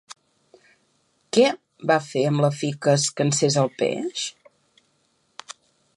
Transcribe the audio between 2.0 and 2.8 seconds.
fer amb la fi